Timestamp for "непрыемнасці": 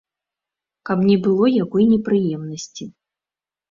1.93-2.93